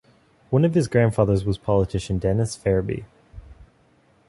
One 0.49 0.65
of 0.65 0.73
his 0.73 0.87
grandfathers 0.87 1.45
was 1.45 1.59
politician 1.59 2.17
Dennis 2.17 2.57
Ferebee. 2.57 3.05